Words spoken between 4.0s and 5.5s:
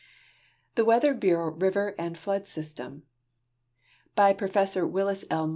By Professor MTllis L.